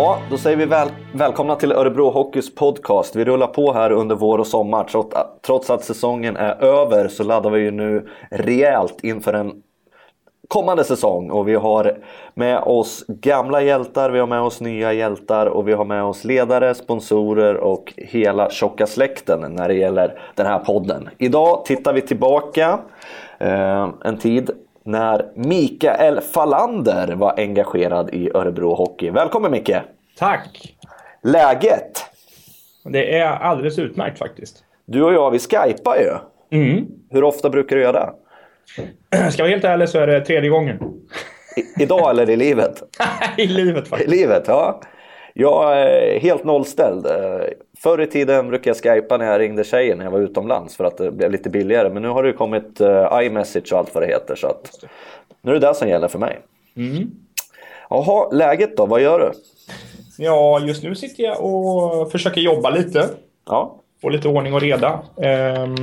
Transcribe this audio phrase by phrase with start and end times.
[0.00, 3.16] Ja, då säger vi väl, välkomna till Örebro Hockeys podcast.
[3.16, 4.84] Vi rullar på här under vår och sommar.
[4.84, 9.62] Trots, trots att säsongen är över så laddar vi ju nu rejält inför en
[10.48, 11.30] kommande säsong.
[11.30, 11.98] Och vi har
[12.34, 16.24] med oss gamla hjältar, vi har med oss nya hjältar och vi har med oss
[16.24, 21.08] ledare, sponsorer och hela tjocka släkten när det gäller den här podden.
[21.18, 22.78] Idag tittar vi tillbaka
[23.38, 24.50] eh, en tid
[24.82, 29.10] när Mikael Fallander var engagerad i Örebro Hockey.
[29.10, 29.76] Välkommen Micke!
[30.18, 30.76] Tack!
[31.22, 32.04] Läget?
[32.84, 34.64] Det är alldeles utmärkt faktiskt.
[34.84, 36.14] Du och jag, vi skypar ju.
[36.58, 36.86] Mm.
[37.10, 38.12] Hur ofta brukar du göra det?
[39.32, 40.78] Ska jag vara helt ärlig så är det tredje gången.
[41.56, 42.82] I, idag eller i livet?
[43.36, 44.12] I livet faktiskt.
[44.12, 44.80] I livet, ja.
[45.34, 47.06] Jag är helt nollställd.
[47.78, 50.84] Förr i tiden brukade jag skypa när jag ringde tjejen när jag var utomlands för
[50.84, 51.90] att det blev lite billigare.
[51.90, 54.34] Men nu har det kommit uh, iMessage och allt vad det heter.
[54.34, 54.84] Så att
[55.42, 56.38] nu är det det som gäller för mig.
[56.76, 57.10] Mm.
[57.90, 58.86] Jaha, läget då?
[58.86, 59.32] Vad gör du?
[60.20, 63.08] Ja, just nu sitter jag och försöker jobba lite.
[63.46, 63.80] Ja.
[64.02, 65.02] Få lite ordning och reda.
[65.22, 65.74] Ehm,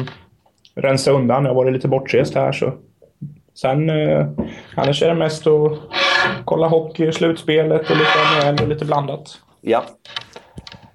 [0.75, 1.43] rensa undan.
[1.43, 2.51] Jag har varit lite bortrest här.
[2.51, 2.73] Så.
[3.53, 4.27] Sen eh,
[4.75, 5.71] annars är det mest att
[6.45, 9.39] kolla hockey, slutspelet och lite NHL och lite blandat.
[9.61, 9.83] Ja.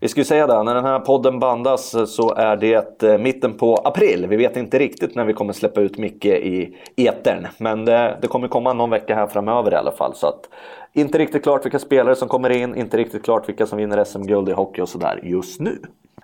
[0.03, 3.75] Vi skulle säga det, när den här podden bandas så är det eh, mitten på
[3.75, 4.27] april.
[4.27, 7.47] Vi vet inte riktigt när vi kommer släppa ut Micke i etern.
[7.59, 10.15] Men det, det kommer komma någon vecka här framöver i alla fall.
[10.15, 10.49] Så att,
[10.93, 14.49] inte riktigt klart vilka spelare som kommer in, inte riktigt klart vilka som vinner SM-guld
[14.49, 15.79] i hockey och sådär just nu.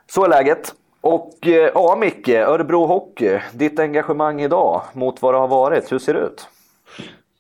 [0.07, 0.75] Så är läget.
[1.01, 5.99] Och eh, ja, Micke, Örebro Hockey, ditt engagemang idag mot vad det har varit, hur
[5.99, 6.49] ser det ut?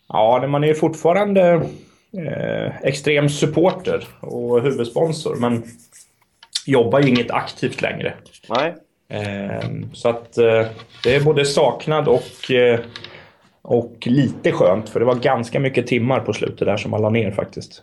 [0.08, 1.42] Ja, man är fortfarande
[2.12, 5.62] eh, extrem supporter och huvudsponsor, men
[6.66, 8.14] jobbar ju inget aktivt längre.
[8.48, 8.74] Nej.
[9.08, 10.66] Eh, så att eh,
[11.04, 12.80] det är både saknad och, eh,
[13.62, 17.10] och lite skönt, för det var ganska mycket timmar på slutet där som man la
[17.10, 17.82] ner faktiskt.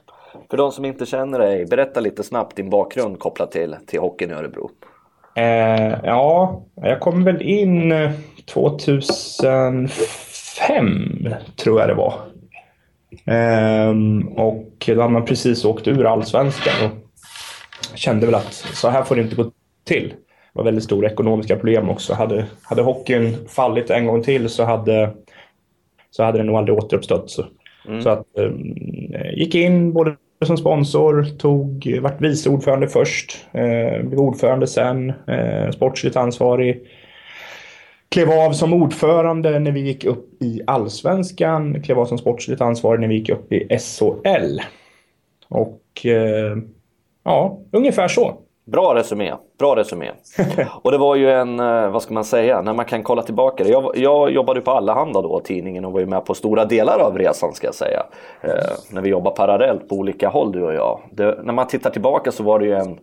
[0.49, 4.31] För de som inte känner dig, berätta lite snabbt din bakgrund kopplat till, till hockeyn
[4.31, 4.69] i Örebro.
[5.35, 7.93] Eh, ja, jag kom väl in
[8.45, 9.89] 2005
[11.55, 12.13] tror jag det var.
[13.25, 13.89] Eh,
[14.35, 17.02] och då hade man precis åkt ur allsvenskan
[17.95, 19.51] kände väl att så här får det inte gå
[19.83, 20.09] till.
[20.09, 22.13] Det var väldigt stora ekonomiska problem också.
[22.13, 25.13] Hade, hade hockeyn fallit en gång till så hade,
[26.11, 27.31] så hade den nog aldrig återuppstått.
[27.31, 27.45] Så,
[27.87, 28.01] mm.
[28.01, 30.15] så att, eh, gick in både
[30.45, 36.87] som sponsor, tog, vart vice ordförande först, eh, blev ordförande sen, eh, sportsligt ansvarig.
[38.09, 43.01] Klev av som ordförande när vi gick upp i allsvenskan, klev av som sportsligt ansvarig
[43.01, 44.59] när vi gick upp i SHL.
[45.47, 46.57] Och eh,
[47.23, 48.37] ja, ungefär så.
[48.65, 49.33] Bra resumé.
[49.59, 50.11] Bra resumé.
[50.81, 53.63] och det var ju en, eh, vad ska man säga, när man kan kolla tillbaka.
[53.63, 57.17] Jag, jag jobbade på Allehanda då, tidningen, och var ju med på stora delar av
[57.17, 58.03] resan ska jag säga.
[58.41, 58.51] Eh,
[58.91, 60.99] när vi jobbade parallellt på olika håll du och jag.
[61.11, 62.99] Det, när man tittar tillbaka så var det ju en,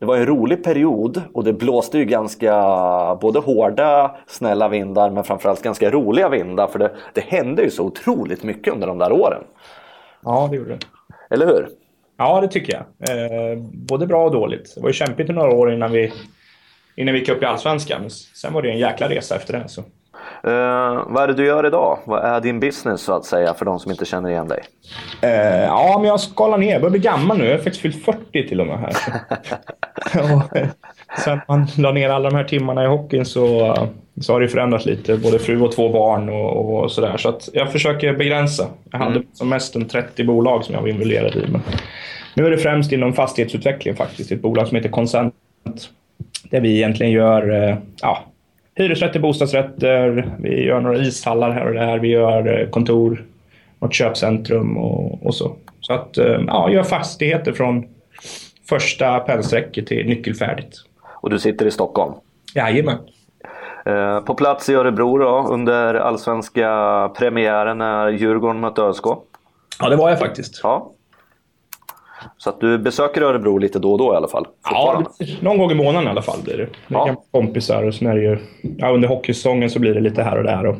[0.00, 5.24] det var en rolig period och det blåste ju ganska både hårda, snälla vindar men
[5.24, 6.66] framförallt ganska roliga vindar.
[6.66, 9.44] För det, det hände ju så otroligt mycket under de där åren.
[10.24, 10.78] Ja, det gjorde det.
[11.30, 11.68] Eller hur?
[12.18, 13.10] Ja, det tycker jag.
[13.10, 14.74] Eh, både bra och dåligt.
[14.74, 16.12] Det var ju kämpigt i några år innan vi,
[16.96, 18.10] innan vi gick upp i Allsvenskan.
[18.10, 19.68] Sen var det en jäkla resa efter det.
[19.68, 19.80] Så.
[20.46, 21.98] Uh, vad är det du gör idag?
[22.04, 24.62] Vad är din business så att säga för de som inte känner igen dig?
[25.24, 26.72] Uh, ja, men jag skalar ner.
[26.72, 27.44] Jag börjar bli gammal nu.
[27.44, 28.92] Jag har faktiskt fyllt 40 till och med här.
[31.24, 33.76] sen man la ner alla de här timmarna i hockeyn så,
[34.20, 35.16] så har det förändrats lite.
[35.16, 37.16] Både fru och två barn och, och sådär.
[37.16, 38.66] Så att jag försöker begränsa.
[38.90, 39.26] Jag hade mm.
[39.32, 41.46] som mest en 30 bolag som jag var involverad i.
[41.48, 41.62] Men
[42.38, 44.32] nu är det främst inom fastighetsutveckling faktiskt.
[44.32, 45.34] Ett bolag som heter Consent.
[46.50, 48.24] Där vi egentligen gör ja,
[48.78, 53.24] hyresrätter, bostadsrätter, vi gör några ishallar här och där, vi gör eh, kontor,
[53.78, 55.56] något köpcentrum och, och så.
[55.80, 57.86] Så att, eh, ja, gör fastigheter från
[58.68, 60.76] första pennsträcket till nyckelfärdigt.
[61.04, 62.14] Och du sitter i Stockholm?
[62.54, 62.98] Jajamän.
[63.86, 69.04] Eh, på plats i Örebro då, under allsvenska premiären när Djurgården mötte ÖSK?
[69.80, 70.60] Ja, det var jag faktiskt.
[70.62, 70.92] Ja.
[72.36, 74.46] Så att du besöker Örebro lite då och då i alla fall?
[74.70, 75.04] Ja,
[75.40, 76.68] någon gång i månaden i alla fall blir det.
[76.88, 77.24] Med ja.
[77.30, 78.38] kompisar och sen är det ju,
[78.78, 80.66] ja, under hockeysäsongen så blir det lite här och där.
[80.66, 80.76] Och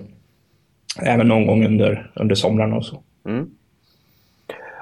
[1.03, 3.03] även någon gång under, under somrarna och så.
[3.29, 3.51] Mm.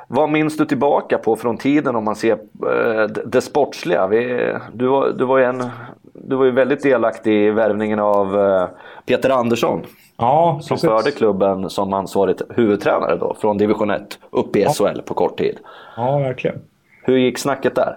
[0.09, 4.07] Vad minns du tillbaka på från tiden om man ser eh, det sportsliga?
[4.07, 5.65] Vi, du, var, du, var ju en,
[6.13, 8.69] du var ju väldigt delaktig i värvningen av eh,
[9.07, 9.83] Peter Andersson.
[10.17, 14.73] Ja, som förde klubben som ansvarig huvudtränare då, från division 1 upp i ja.
[14.73, 15.59] SHL på kort tid.
[15.97, 16.59] Ja, verkligen.
[17.03, 17.97] Hur gick snacket där?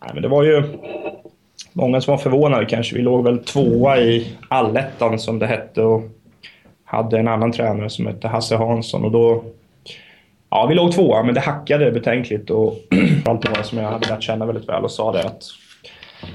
[0.00, 0.62] Nej, men det var ju
[1.72, 2.96] många som var förvånade kanske.
[2.96, 6.02] Vi låg väl tvåa i allettan som det hette och
[6.84, 9.04] hade en annan tränare som hette Hasse Hansson.
[9.04, 9.44] Och då,
[10.54, 12.50] Ja, vi låg tvåa, men det hackade betänkligt.
[12.50, 12.78] Och
[13.24, 15.42] allt några som jag hade lärt känna väldigt väl och sa det att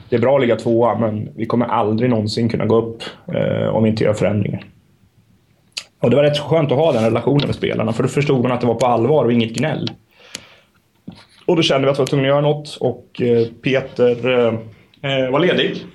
[0.09, 3.03] det är bra att ligga tvåa, men vi kommer aldrig någonsin kunna gå upp
[3.33, 4.65] eh, om vi inte gör förändringar.
[5.99, 8.51] Och det var rätt skönt att ha den relationen med spelarna, för då förstod man
[8.51, 9.91] att det var på allvar och inget gnäll.
[11.45, 14.53] Och då kände vi att vi var tvungna att göra något och eh, Peter eh,
[15.11, 15.85] eh, var ledig.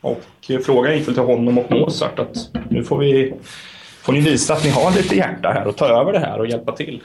[0.00, 3.34] Och eh, frågan gick väl till honom och Mozart att nu får vi
[4.02, 6.46] får ni visa att ni har lite hjärta här och ta över det här och
[6.46, 7.02] hjälpa till.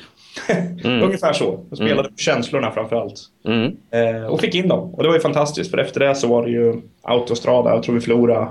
[0.84, 1.02] Mm.
[1.04, 1.60] Ungefär så.
[1.70, 2.12] Jag spelade mm.
[2.12, 3.22] på känslorna framför allt.
[3.48, 3.78] Mm.
[3.92, 4.94] Eh, och fick in dem.
[4.94, 7.70] Och det var ju fantastiskt för efter det så var det ju autostrada.
[7.70, 8.48] Jag tror vi förlorade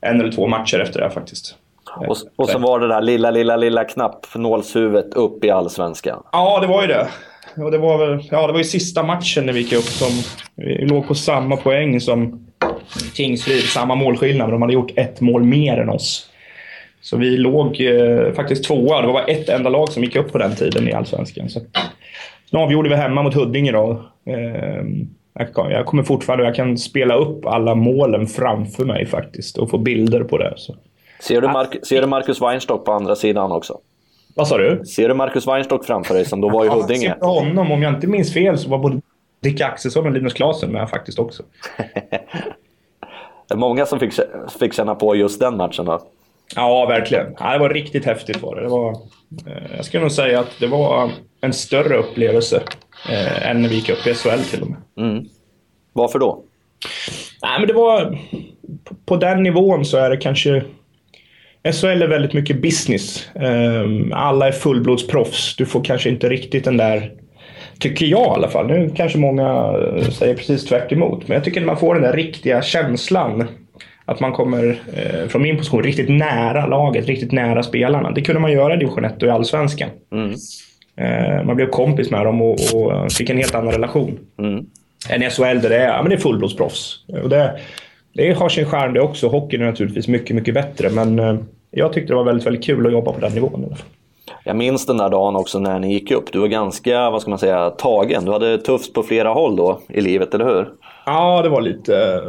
[0.00, 1.56] en eller två matcher efter det faktiskt.
[1.96, 6.22] Och, och så var det där lilla, lilla, lilla knappnålshuvudet upp i allsvenskan.
[6.32, 7.08] Ja, det var ju det.
[7.56, 10.08] Och det var väl, ja, det var ju sista matchen när vi gick upp som...
[10.54, 12.46] Vi låg på samma poäng som
[13.14, 14.50] Tingsryd, samma målskillnad.
[14.50, 16.28] De hade gjort ett mål mer än oss.
[17.02, 19.00] Så vi låg eh, faktiskt tvåa.
[19.00, 21.48] Det var bara ett enda lag som gick upp på den tiden i Allsvenskan.
[21.48, 21.60] Så
[22.50, 24.04] nu avgjorde vi hemma mot Huddinge då.
[24.26, 24.84] Eh,
[25.54, 26.44] jag kommer fortfarande...
[26.44, 30.54] Jag kan spela upp alla målen framför mig faktiskt och få bilder på det.
[30.56, 30.76] Så.
[31.20, 33.78] Ser du, Mark ser du Marcus Weinstock på andra sidan också?
[34.34, 34.84] Vad sa du?
[34.84, 37.06] Ser du Marcus Weinstock framför dig som då var i Huddinge?
[37.06, 37.72] Jag ser honom.
[37.72, 39.00] Om jag inte minns fel så var både
[39.42, 41.42] Dick Axelsson och Linus Klasen med faktiskt också.
[43.48, 44.12] det är många som fick,
[44.60, 46.00] fick känna på just den matchen då.
[46.56, 47.26] Ja, verkligen.
[47.38, 48.42] Ja, det var riktigt häftigt.
[48.42, 48.62] Var det.
[48.62, 48.90] Det var,
[49.46, 51.10] eh, jag skulle nog säga att det var
[51.40, 52.62] en större upplevelse
[53.10, 54.78] eh, än när vi gick upp i SHL till och med.
[54.98, 55.24] Mm.
[55.92, 56.44] Varför då?
[57.42, 58.18] Nej, men det var...
[58.84, 60.64] På, på den nivån så är det kanske...
[61.72, 63.28] SHL är väldigt mycket business.
[63.34, 65.56] Eh, alla är fullblodsproffs.
[65.56, 67.12] Du får kanske inte riktigt den där
[67.78, 68.66] Tycker jag i alla fall.
[68.66, 69.74] Nu kanske många
[70.10, 71.28] säger precis tvärt emot.
[71.28, 73.48] Men jag tycker att man får den där riktiga känslan
[74.12, 78.10] att man kommer eh, från min position riktigt nära laget, riktigt nära spelarna.
[78.10, 79.90] Det kunde man göra i division 1 och i Allsvenskan.
[80.12, 80.34] Mm.
[80.96, 84.18] Eh, man blev kompis med dem och, och, fick en helt annan relation.
[84.38, 84.66] Mm.
[85.10, 87.04] Än i SHL där det är, ja, men det är fullblodsproffs.
[87.22, 87.60] Och det,
[88.12, 89.28] det har sin charm det också.
[89.28, 90.90] Hockeyn är naturligtvis mycket, mycket bättre.
[90.90, 91.36] Men eh,
[91.70, 93.74] jag tyckte det var väldigt, väldigt kul att jobba på den nivån.
[94.44, 96.32] Jag minns den där dagen också när ni gick upp.
[96.32, 98.24] Du var ganska, vad ska man säga, tagen.
[98.24, 100.68] Du hade tufft på flera håll då i livet, eller hur?
[101.06, 102.22] Ja, det var lite...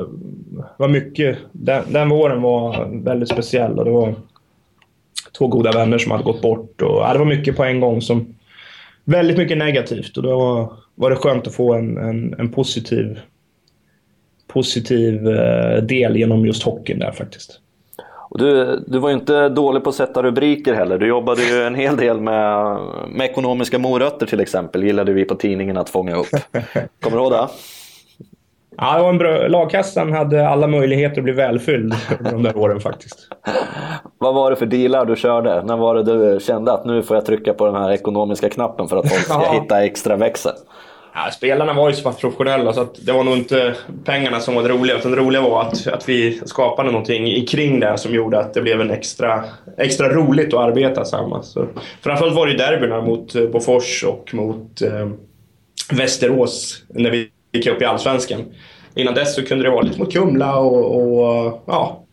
[0.77, 1.37] var mycket.
[1.51, 4.15] Den, den våren var väldigt speciell och det var
[5.37, 6.81] två goda vänner som hade gått bort.
[6.81, 8.35] Och, ja, det var mycket på en gång som...
[9.05, 13.19] Väldigt mycket negativt och då var, var det skönt att få en, en, en positiv,
[14.47, 17.59] positiv eh, del genom just hockeyn där faktiskt.
[18.29, 20.97] Och du, du var ju inte dålig på att sätta rubriker heller.
[20.97, 22.77] Du jobbade ju en hel del med,
[23.09, 24.83] med ekonomiska morötter till exempel.
[24.83, 26.27] gillade vi på tidningen att fånga upp.
[26.99, 27.47] Kommer du ihåg det?
[28.77, 29.47] Ja, det var en bra...
[29.47, 33.27] Lagkassan hade alla möjligheter att bli välfylld under de där åren faktiskt.
[34.17, 35.63] Vad var det för dealar du körde?
[35.63, 38.87] När var det du kände att nu får jag trycka på den här ekonomiska knappen
[38.87, 40.53] för att folk ska hitta extra växel?
[41.15, 43.75] Ja, spelarna var ju så pass professionella så att det var nog inte
[44.05, 44.97] pengarna som var det roliga.
[44.97, 48.61] Utan det roliga var att, att vi skapade någonting kring det som gjorde att det
[48.61, 49.43] blev en extra,
[49.77, 51.51] extra roligt att arbeta tillsammans.
[51.51, 51.65] Så,
[52.01, 55.09] framförallt var det ju derbyna mot eh, Bofors och mot eh,
[55.91, 58.45] Västerås när vi gick upp i Allsvenskan.
[58.95, 62.03] Innan dess så kunde det vara lite mot Kumla och, och ja,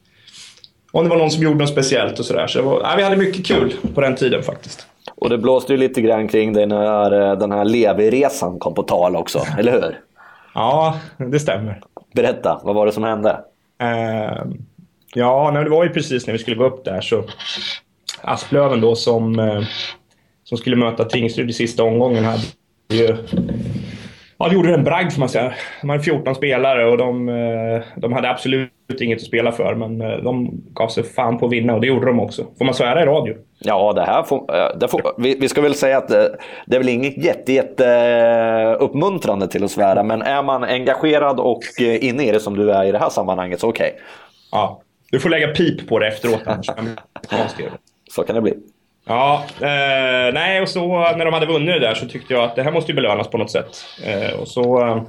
[0.92, 2.46] om det var någon som gjorde något speciellt och sådär.
[2.46, 4.86] Så, så var, ja, vi hade mycket kul på den tiden faktiskt.
[5.14, 8.82] Och det blåste ju lite grann kring dig när eh, den här Levi-resan kom på
[8.82, 10.00] tal också, eller hur?
[10.54, 11.82] Ja, det stämmer.
[12.14, 13.40] Berätta, vad var det som hände?
[13.82, 14.52] Uh,
[15.14, 17.24] ja, det var ju precis när vi skulle gå upp där så
[18.22, 19.62] Asplöven då som, uh,
[20.44, 22.42] som skulle möta Tingsryd i sista omgången hade
[22.88, 23.16] ju
[24.40, 25.52] Ja, de gjorde en bragd får man säga.
[25.80, 28.70] De hade 14 spelare och de, eh, de hade absolut
[29.00, 29.74] inget att spela för.
[29.74, 32.44] Men eh, de gav sig fan på att vinna och det gjorde de också.
[32.58, 33.34] Får man svära i radio?
[33.58, 36.76] Ja, det här får, eh, det får vi, vi, ska väl säga att det, det
[36.76, 40.02] är väl inget jätte, jätte uppmuntrande till att svära.
[40.02, 43.60] Men är man engagerad och inne i det som du är i det här sammanhanget
[43.60, 43.86] så okej.
[43.86, 44.00] Okay.
[44.52, 46.70] Ja, du får lägga pip på det efteråt annars.
[48.10, 48.54] så kan det bli.
[49.06, 52.56] Ja, eh, nej och så när de hade vunnit det där så tyckte jag att
[52.56, 53.84] det här måste ju belönas på något sätt.
[54.04, 55.02] Eh, och så eh,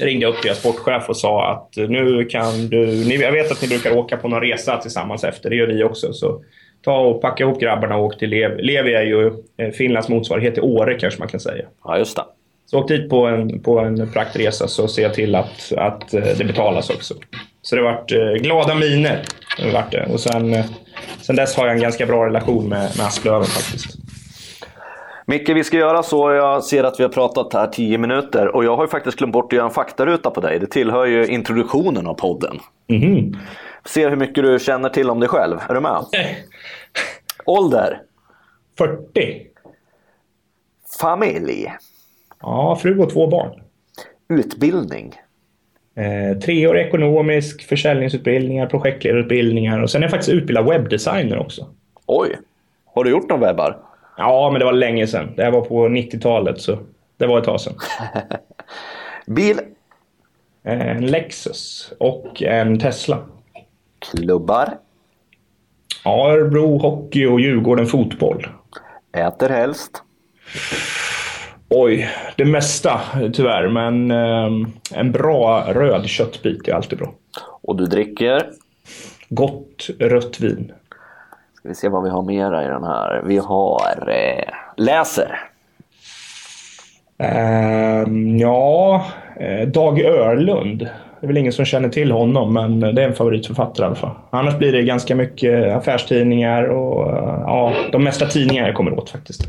[0.00, 2.86] ringde jag upp deras sportchef och sa att nu kan du...
[2.86, 5.84] Ni, jag vet att ni brukar åka på någon resa tillsammans efter, det gör vi
[5.84, 6.12] också.
[6.12, 6.42] Så
[6.84, 8.62] ta och packa ihop grabbarna och åk till Levi.
[8.62, 11.64] Levi är ju eh, Finlands motsvarighet till Åre kanske man kan säga.
[11.84, 12.24] Ja, just det.
[12.66, 16.22] Så åk dit på en, på en praktresa så ser jag till att, att eh,
[16.38, 17.14] det betalas också.
[17.62, 19.22] Så det vart eh, glada miner.
[19.56, 20.06] Det vart det.
[20.12, 20.64] Och sen, eh,
[21.20, 23.96] sen dess har jag en ganska bra relation med, med Asplöven faktiskt.
[25.26, 26.32] Micke, vi ska göra så.
[26.32, 29.32] Jag ser att vi har pratat här 10 minuter och jag har ju faktiskt glömt
[29.32, 30.58] bort att göra en faktaruta på dig.
[30.58, 32.58] Det tillhör ju introduktionen av podden.
[32.88, 33.36] Mm.
[33.84, 35.58] Se hur mycket du känner till om dig själv.
[35.68, 36.04] Är du med?
[37.44, 38.02] Ålder?
[38.78, 39.46] 40.
[41.00, 41.72] Familj.
[42.40, 43.62] Ja, fru och två barn.
[44.28, 45.14] Utbildning.
[45.94, 51.66] Eh, treårig ekonomisk, försäljningsutbildningar, projektledarutbildningar och sen är jag faktiskt utbildad webbdesigner också.
[52.06, 52.38] Oj!
[52.94, 53.78] Har du gjort någon webbar?
[54.16, 55.32] Ja, men det var länge sedan.
[55.36, 56.78] Det här var på 90-talet, så
[57.16, 57.74] det var ett tag sedan.
[59.26, 59.58] Bil.
[60.64, 63.18] Eh, en Lexus och en Tesla.
[63.98, 64.78] Klubbar.
[66.04, 68.46] Örebro Hockey och Djurgården Fotboll.
[69.16, 70.02] Äter helst.
[71.74, 73.00] Oj, det mesta
[73.32, 77.12] tyvärr, men eh, en bra röd köttbit är alltid bra.
[77.62, 78.50] Och du dricker?
[79.28, 80.72] Gott rött vin.
[81.54, 83.22] Ska vi se vad vi har mera i den här.
[83.26, 85.40] Vi har eh, läser.
[87.18, 88.04] Eh,
[88.40, 89.04] ja,
[89.66, 90.78] Dag Örlund.
[90.78, 93.96] Det är väl ingen som känner till honom, men det är en favoritförfattare i alla
[93.96, 94.14] fall.
[94.30, 99.10] Annars blir det ganska mycket affärstidningar och eh, ja, de mesta tidningar jag kommer åt
[99.10, 99.42] faktiskt.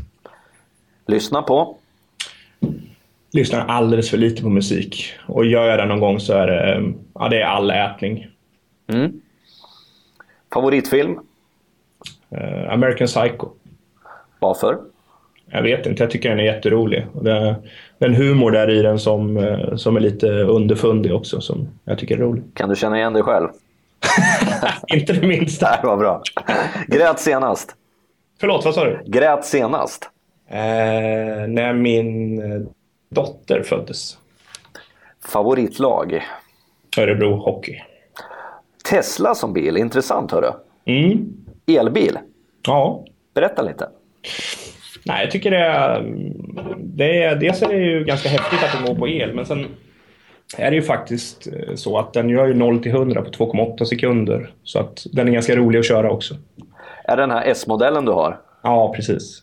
[1.06, 1.76] Lyssna på?
[3.34, 5.12] Lyssnar alldeles för lite på musik.
[5.26, 8.26] Och gör jag det någon gång så är det, ja, det är all ätning.
[8.92, 9.20] Mm.
[10.52, 11.18] Favoritfilm?
[12.32, 13.48] Uh, American Psycho.
[14.38, 14.78] Varför?
[15.50, 17.06] Jag vet inte, jag tycker den är jätterolig.
[17.22, 17.56] Det,
[17.98, 21.68] det är en humor där i den som, eh, som är lite underfundig också, som
[21.84, 22.44] jag tycker är rolig.
[22.54, 23.48] Kan du känna igen dig själv?
[24.86, 25.70] inte det minsta.
[25.70, 26.22] Nej, vad bra.
[26.86, 27.74] Grät senast?
[28.40, 29.02] Förlåt, vad sa du?
[29.06, 30.10] Grät senast?
[30.48, 32.60] Eh, när min eh,
[33.14, 34.18] dotter föddes.
[35.24, 36.22] Favoritlag?
[36.98, 37.80] Örebro Hockey.
[38.90, 40.50] Tesla som bil, intressant hörru.
[40.84, 41.32] Mm.
[41.66, 42.18] Elbil?
[42.66, 43.04] Ja.
[43.34, 43.88] Berätta lite.
[45.06, 46.14] Nej, jag tycker det är,
[46.78, 47.36] det är...
[47.36, 49.66] Dels är det ju ganska häftigt att den går på el, men sen
[50.58, 53.84] är det ju faktiskt eh, så att den gör ju 0 till 100 på 2,8
[53.84, 54.50] sekunder.
[54.62, 56.34] Så att den är ganska rolig att köra också.
[57.04, 58.40] Är det den här S-modellen du har?
[58.62, 59.42] Ja, precis.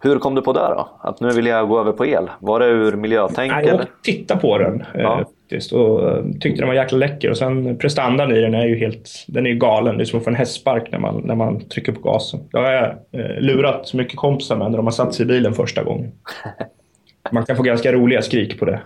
[0.00, 0.88] Hur kom du på det då?
[1.00, 2.30] Att nu vill jag gå över på el?
[2.40, 3.52] Var det ur miljötänk?
[3.52, 5.24] Nej, jag åkte titta på den ja.
[5.50, 7.30] eh, och eh, tyckte den var jäkla läcker.
[7.30, 9.98] Och sen prestandan i den är ju helt den är galen.
[9.98, 12.40] Det är som att få en hästspark när man, när man trycker på gasen.
[12.52, 15.82] Jag har eh, lurat mycket kompisar med när de har satt sig i bilen första
[15.82, 16.12] gången.
[17.30, 18.80] Man kan få ganska roliga skrik på det.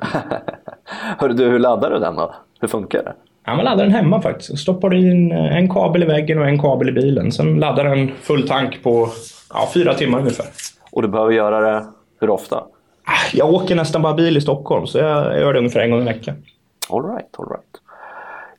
[1.19, 2.35] Hörru du, hur laddar du den då?
[2.61, 3.13] Hur funkar det?
[3.47, 4.59] Ja, man laddar den hemma faktiskt.
[4.59, 7.33] Stoppar in en kabel i väggen och en kabel i bilen.
[7.33, 9.09] Sen laddar den full tank på
[9.55, 10.47] ja, fyra timmar ungefär.
[10.93, 11.87] Och du behöver göra det
[12.21, 12.57] hur ofta?
[13.05, 16.01] Ah, jag åker nästan bara bil i Stockholm, så jag gör det ungefär en gång
[16.01, 16.35] i veckan.
[16.89, 17.82] All right, all right.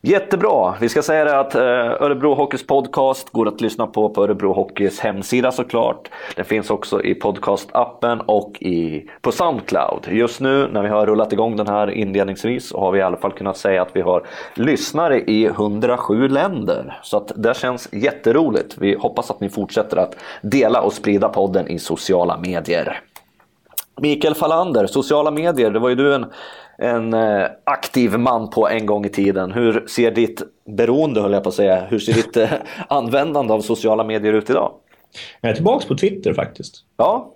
[0.05, 0.75] Jättebra!
[0.79, 4.53] Vi ska säga det att eh, Örebro Hockeys podcast går att lyssna på på Örebro
[4.53, 6.09] Hockeys hemsida såklart.
[6.35, 10.07] Den finns också i podcastappen och i, på Soundcloud.
[10.11, 13.17] Just nu när vi har rullat igång den här inledningsvis så har vi i alla
[13.17, 16.99] fall kunnat säga att vi har lyssnare i 107 länder.
[17.03, 18.75] Så att det känns jätteroligt.
[18.77, 23.01] Vi hoppas att ni fortsätter att dela och sprida podden i sociala medier.
[24.01, 26.25] Mikael Falander, sociala medier, det var ju du en
[26.77, 29.51] en eh, aktiv man på en gång i tiden.
[29.51, 32.49] Hur ser ditt beroende, höll jag på att säga, hur ser ditt eh,
[32.87, 34.71] användande av sociala medier ut idag?
[35.41, 36.75] Jag är tillbaka på Twitter faktiskt.
[36.97, 37.33] Ja.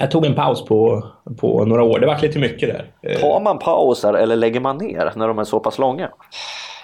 [0.00, 1.06] Jag tog en paus på,
[1.36, 1.98] på några år.
[1.98, 2.90] Det var lite mycket där.
[3.02, 6.10] Eh, Tar man pauser eller lägger man ner när de är så pass långa?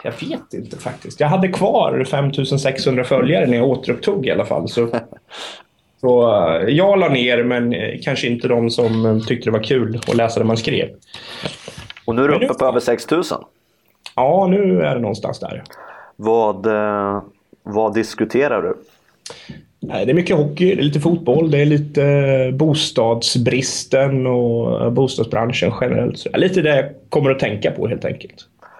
[0.04, 1.20] Jag vet inte faktiskt.
[1.20, 4.68] Jag hade kvar 5600 följare när jag återupptog i alla fall.
[4.68, 4.88] Så,
[6.00, 6.22] så
[6.68, 10.46] jag la ner, men kanske inte de som tyckte det var kul att läsa det
[10.46, 10.88] man skrev.
[12.12, 13.38] Och nu är du uppe på över 6000.
[14.16, 15.62] Ja, nu är det någonstans där.
[16.16, 17.22] Vad, eh,
[17.62, 18.74] vad diskuterar du?
[19.80, 26.18] Det är mycket hockey, det är lite fotboll, det är lite bostadsbristen och bostadsbranschen generellt.
[26.18, 28.34] Så lite det jag kommer att tänka på helt enkelt.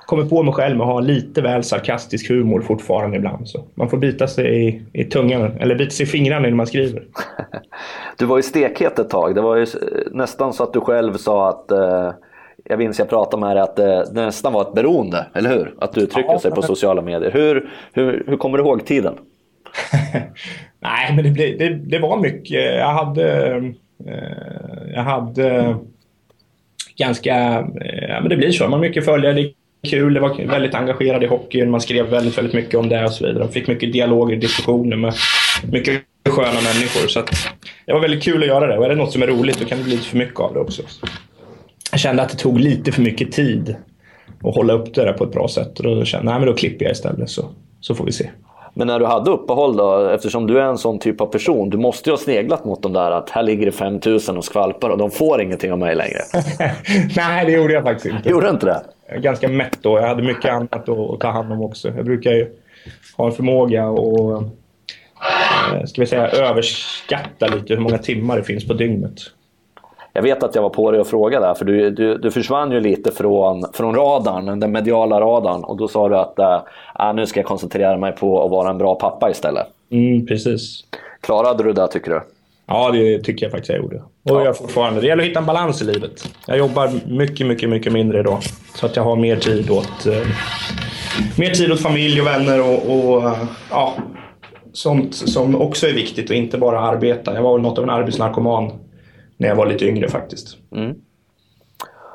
[0.07, 3.49] Kommer på mig själv med att ha lite väl sarkastisk humor fortfarande ibland.
[3.49, 6.67] Så man får bita sig i, i tungan, eller bita sig i fingrarna när man
[6.67, 7.03] skriver.
[8.19, 9.35] Du var ju stekhet ett tag.
[9.35, 9.67] Det var ju
[10.11, 12.11] nästan så att du själv sa att eh
[12.65, 15.75] jag minns jag pratade med dig att det, nästan var ett beroende, eller hur?
[15.79, 17.31] Att du trycker ja, sig på sociala medier.
[17.31, 19.15] Hur, hur, hur kommer du ihåg tiden?
[20.81, 22.77] Nej, men det, blev, det, det, var mycket.
[22.77, 23.57] Jag hade,
[24.07, 25.77] eh, jag hade
[26.97, 27.35] ganska...
[27.81, 28.65] Eh, ja, men det blir så.
[28.65, 29.33] Man har mycket följare.
[29.33, 29.53] Det är
[29.91, 30.15] kul.
[30.15, 31.71] Det var väldigt engagerad i hockeyn.
[31.71, 33.45] Man skrev väldigt, väldigt mycket om det och så vidare.
[33.45, 35.15] Man fick mycket dialoger och diskussioner med
[35.73, 37.09] mycket sköna människor.
[37.09, 37.23] Så
[37.87, 38.79] det var väldigt kul att göra det.
[38.79, 40.55] Och är det något som är roligt då kan det bli lite för mycket av
[40.55, 40.83] det också
[41.93, 43.77] jag kände att det tog lite för mycket tid
[44.45, 45.79] att hålla upp det där på ett bra sätt.
[45.79, 47.45] Och då kände jag att då klipper jag istället så,
[47.81, 48.31] så får vi se.
[48.75, 51.79] Men när du hade uppehåll då, eftersom du är en sån typ av person, du
[51.79, 54.99] måste ju ha sneglat mot de där att här ligger det 5000 och skvalpar och
[54.99, 56.19] de får ingenting av mig längre.
[57.17, 58.29] Nej, det gjorde jag faktiskt inte.
[58.29, 58.83] Gjorde du inte det?
[59.09, 59.99] Jag är ganska mätt då.
[59.99, 61.89] Jag hade mycket annat att ta hand om också.
[61.89, 62.49] Jag brukar ju
[63.17, 63.99] ha en förmåga att
[65.75, 69.21] eh, ska vi säga, överskatta lite hur många timmar det finns på dygnet.
[70.13, 72.73] Jag vet att jag var på dig och frågade där, för du, du, du försvann
[72.73, 75.65] ju lite från, från radarn, den mediala radarn.
[75.65, 78.79] Och då sa du att äh, nu ska jag koncentrera mig på att vara en
[78.79, 79.67] bra pappa istället.
[79.91, 80.85] Mm, precis.
[81.21, 82.23] Klarade du det tycker du?
[82.67, 83.97] Ja, det tycker jag faktiskt jag gjorde.
[83.97, 84.45] Och ja.
[84.45, 85.01] jag fortfarande.
[85.01, 86.29] Det gäller att hitta en balans i livet.
[86.47, 88.39] Jag jobbar mycket, mycket, mycket mindre idag.
[88.75, 90.27] Så att jag har mer tid åt, eh,
[91.39, 93.23] mer tid åt familj och vänner och, och
[93.71, 93.95] ja,
[94.73, 97.35] sånt som också är viktigt och inte bara arbeta.
[97.35, 98.73] Jag var väl något av en arbetsnarkoman
[99.43, 100.57] när jag var lite yngre faktiskt.
[100.77, 100.95] Mm.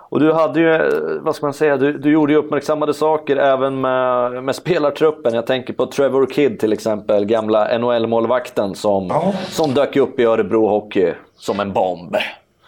[0.10, 0.92] Och du hade ju,
[1.22, 5.34] vad ska man säga, du, du gjorde ju uppmärksammade saker även med, med spelartruppen.
[5.34, 9.34] Jag tänker på Trevor Kidd till exempel, gamla NHL-målvakten som, ja.
[9.48, 12.16] som dök upp i Örebro Hockey som en bomb.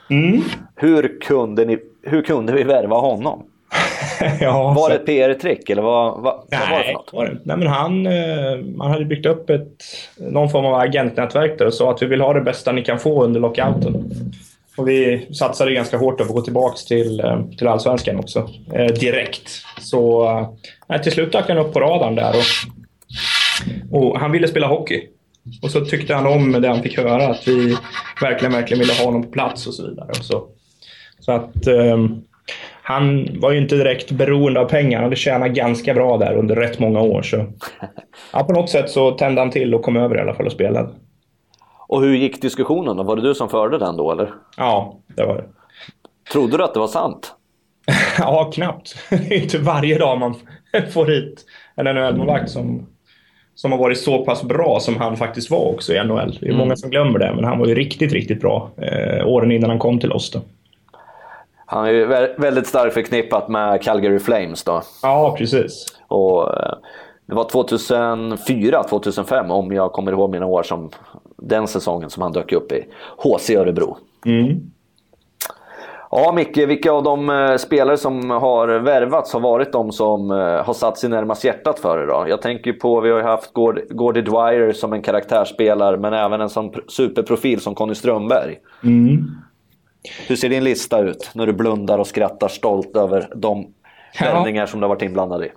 [0.10, 0.42] Mm.
[0.75, 3.44] Hur, kunde ni, hur kunde vi värva honom?
[4.42, 7.13] ja, var det ett PR-trick eller vad, vad, Nej, vad var det för något?
[7.13, 7.38] Var det.
[7.44, 8.04] Nej, men han,
[8.78, 9.84] man eh, hade byggt upp ett,
[10.18, 13.00] någon form av agentnätverk där och sa att vi vill ha det bästa ni kan
[13.00, 14.12] få under lockouten.
[14.80, 18.50] Och vi satsade ganska hårt på att gå tillbaka till, eh, till allsvenskan också.
[18.74, 19.50] Eh, direkt.
[19.82, 20.30] Så
[20.90, 22.34] eh, till slut dök han upp på radarn där.
[23.92, 25.02] Och, och, han ville spela hockey.
[25.62, 27.78] Och så tyckte han om det han fick höra, att vi
[28.22, 30.10] verkligen, verkligen ville ha honom på plats och så vidare.
[30.10, 30.48] Och så.
[31.20, 31.98] så att eh,
[32.82, 34.98] han var ju inte direkt beroende av pengar.
[34.98, 37.22] Han hade tjänat ganska bra där under rätt många år.
[37.22, 37.46] Så
[38.34, 40.52] ja, på något sätt så tände han till och kom över i alla fall och
[40.52, 40.90] spelade.
[41.89, 43.03] Och hur gick diskussionen då?
[43.03, 44.34] Var det du som förde den då eller?
[44.58, 45.43] Ja, det var det.
[46.31, 47.36] Trodde du att det var sant?
[48.17, 48.96] ja, knappt.
[49.10, 50.36] Det är inte varje dag man
[50.93, 52.88] får hit en NHL-målvakt som,
[53.55, 56.38] som har varit så pass bra som han faktiskt var också i NHL.
[56.39, 56.58] Det är mm.
[56.58, 59.79] många som glömmer det, men han var ju riktigt, riktigt bra eh, åren innan han
[59.79, 60.31] kom till oss.
[60.31, 60.41] Då.
[61.65, 62.05] Han är ju
[62.38, 64.81] väldigt starkt förknippat med Calgary Flames då.
[65.01, 65.86] Ja, precis.
[66.08, 66.74] Och eh,
[67.25, 70.89] det var 2004, 2005 om jag kommer ihåg mina år som
[71.41, 72.86] den säsongen som han dök upp i
[73.17, 73.97] HC Örebro.
[74.25, 74.71] Mm.
[76.12, 80.38] Ja Micke, vilka av de eh, spelare som har värvats har varit de som eh,
[80.38, 82.25] har satt sig närmast hjärtat för då?
[82.30, 83.54] Jag tänker på, vi har ju haft
[83.89, 88.58] Gordy Dwyer som en karaktärsspelare men även en sån superprofil som Conny Strömberg.
[88.84, 89.28] Mm.
[90.28, 93.67] Hur ser din lista ut när du blundar och skrattar stolt över de
[94.19, 94.67] värvningar ja.
[94.67, 95.49] som du har varit inblandad i?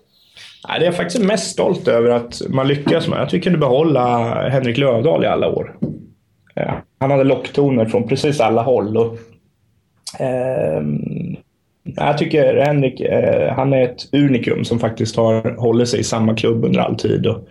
[0.69, 3.23] Nej, det är jag faktiskt mest stolt över att man lyckas med.
[3.23, 5.77] Att vi kunde behålla Henrik Lövdahl i alla år.
[6.55, 8.97] Ja, han hade locktoner från precis alla håll.
[8.97, 9.19] Och,
[10.21, 10.83] eh,
[11.97, 16.35] jag tycker Henrik, eh, han är ett unikum som faktiskt har hållit sig i samma
[16.37, 17.27] klubb under all tid.
[17.27, 17.49] Och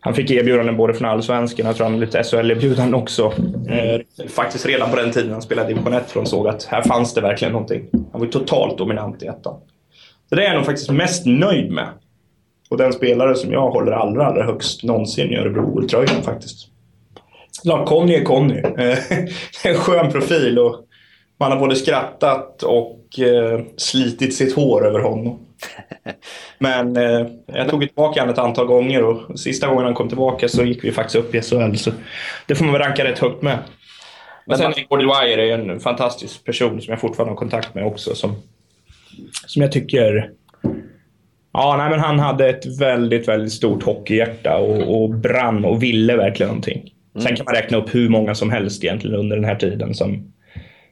[0.00, 3.32] han fick erbjudanden både från allsvenskan, jag tror han lite SHL-erbjudanden också.
[3.68, 7.14] Eh, faktiskt redan på den tiden han spelade division 1 från såg att här fanns
[7.14, 7.82] det verkligen någonting.
[8.12, 9.54] Han var totalt dominant i ettan.
[10.28, 11.88] Så det är jag nog faktiskt mest nöjd med.
[12.70, 16.66] Och den spelare som jag håller allra, allra högst någonsin i Örebro-tröjan faktiskt.
[17.62, 18.54] Ja, Conny är Conny.
[19.64, 20.76] en skön profil och
[21.40, 25.38] man har både skrattat och eh, slitit sitt hår över honom.
[26.58, 30.48] Men eh, jag tog tillbaka honom ett antal gånger och sista gången han kom tillbaka
[30.48, 31.76] så gick vi faktiskt upp i SHL.
[31.76, 31.90] Så
[32.46, 33.58] det får man väl ranka rätt högt med.
[34.46, 38.14] Men sen Gordon Dwyer är en fantastisk person som jag fortfarande har kontakt med också.
[38.14, 38.36] Som,
[39.46, 40.30] som jag tycker
[41.52, 46.16] Ja, nej, men han hade ett väldigt, väldigt stort hockeyhjärta och, och brann och ville
[46.16, 46.92] verkligen någonting.
[47.14, 47.26] Mm.
[47.26, 49.94] Sen kan man räkna upp hur många som helst egentligen under den här tiden.
[49.94, 50.32] Som,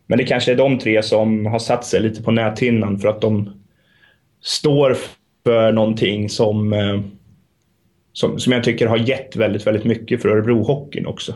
[0.06, 3.20] men det kanske är de tre som har satt sig lite på näthinnan för att
[3.20, 3.50] de
[4.42, 4.96] står
[5.44, 7.00] för någonting som, eh,
[8.12, 11.34] som, som jag tycker har gett väldigt, väldigt mycket för Örebro-hockeyn också.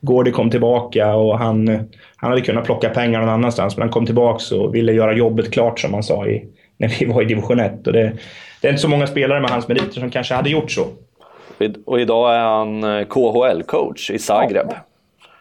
[0.00, 1.68] Gårdi kom tillbaka och han,
[2.16, 5.52] han hade kunnat plocka pengar någon annanstans, men han kom tillbaka och ville göra jobbet
[5.52, 6.44] klart som han sa i,
[6.76, 7.86] när vi var i division 1.
[7.86, 8.12] Och det,
[8.60, 10.86] det är inte så många spelare med hans meriter som kanske hade gjort så.
[11.86, 14.66] Och idag är han eh, KHL-coach i Zagreb.
[14.70, 14.76] Ja,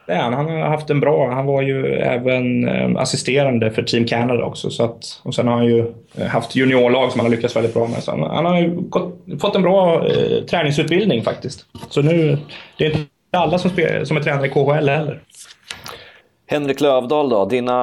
[0.05, 0.33] det är han.
[0.33, 1.31] Han har haft en bra...
[1.31, 4.69] Han var ju även eh, assisterande för Team Canada också.
[4.69, 7.73] Så att, och sen har han ju eh, haft juniorlag som han har lyckats väldigt
[7.73, 8.03] bra med.
[8.03, 11.65] Så han, han har gått, fått en bra eh, träningsutbildning faktiskt.
[11.89, 12.37] Så nu...
[12.77, 15.21] Det är inte alla som, spelar, som är tränare i KHL heller.
[16.53, 17.73] Henrik Lövdahl då, dina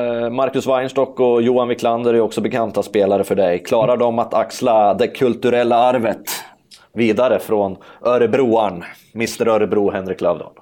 [0.00, 3.62] eh, Marcus Weinstock och Johan Wiklander är också bekanta spelare för dig.
[3.62, 6.30] Klarar de att axla det kulturella arvet
[6.94, 8.84] vidare från Örebroan,
[9.14, 10.52] Mr Örebro Henrik Lövdahl?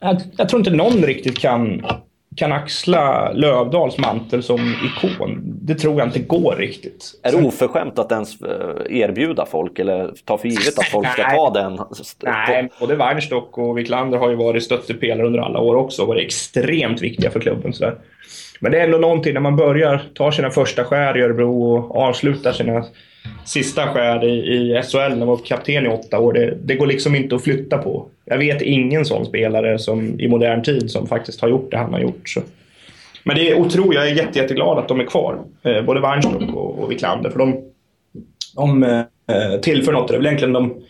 [0.00, 1.86] Jag, jag tror inte någon riktigt kan
[2.36, 5.40] kan axla Lövdals mantel som ikon.
[5.44, 7.20] Det tror jag inte går riktigt.
[7.22, 11.22] Är det oförskämt att ens eh, erbjuda folk eller ta för givet att folk ska
[11.30, 11.78] ta den?
[12.22, 16.26] Nej, både Weinstock och Wiklander har ju varit stöttepelare under alla år också och varit
[16.26, 17.72] extremt viktiga för klubben.
[17.72, 17.92] Så
[18.60, 21.96] Men det är ändå någonting när man börjar ta sina första skär i Örebro och
[21.96, 22.84] avslutar sina
[23.44, 26.32] sista skär i, i SHL när man var kapten i åtta år.
[26.32, 28.08] Det, det, går liksom inte att flytta på.
[28.24, 31.92] Jag vet ingen sån spelare som, i modern tid som faktiskt har gjort det han
[31.92, 32.28] har gjort.
[32.28, 32.40] Så.
[33.24, 33.94] Men det är otroligt.
[33.94, 35.38] Jag är jätte, jätteglad att de är kvar.
[35.62, 37.30] Eh, både Weinstock och, och Wiklander.
[37.30, 37.64] För de,
[38.56, 40.08] de eh, tillför något.
[40.08, 40.82] Det är väl egentligen de,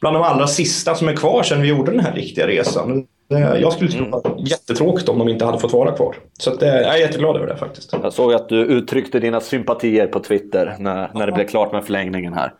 [0.00, 3.06] bland de allra sista som är kvar sedan vi gjorde den här riktiga resan.
[3.28, 6.16] Jag skulle tycka det var jättetråkigt om de inte hade fått vara kvar.
[6.38, 7.92] Så att, eh, jag är jätteglad över det faktiskt.
[8.02, 11.84] Jag såg att du uttryckte dina sympatier på Twitter när, när det blev klart med
[11.84, 12.52] förlängningen här.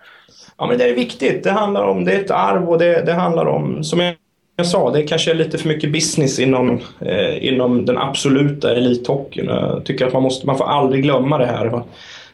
[0.59, 1.45] Ja, men det är viktigt.
[1.45, 4.15] Det handlar om, det är ett arv och det, det handlar om, som jag
[4.59, 9.47] jag sa, det kanske är lite för mycket business inom, eh, inom den absoluta elithockeyn.
[9.47, 11.83] Jag tycker att man, måste, man får aldrig glömma det här.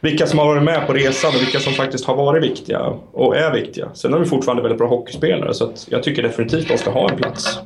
[0.01, 2.79] Vilka som har varit med på resan och vilka som faktiskt har varit viktiga
[3.11, 3.89] och är viktiga.
[3.93, 7.17] Sen har vi fortfarande väldigt bra hockeyspelare så jag tycker definitivt de ska ha en
[7.17, 7.59] plats.